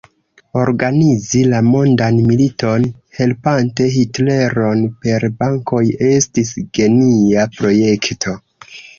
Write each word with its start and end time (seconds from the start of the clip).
Organizi 0.59 1.39
la 1.49 1.57
mondan 1.65 2.15
militon, 2.29 2.87
helpante 3.17 3.85
Hitleron 3.95 4.81
per 5.03 5.25
bankoj 5.43 5.83
estis 6.07 6.51
genia 6.79 7.45
projekto. 7.59 8.35